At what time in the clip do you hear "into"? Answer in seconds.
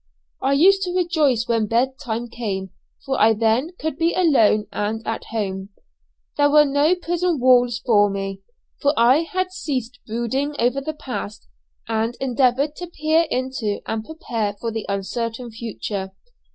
13.29-13.81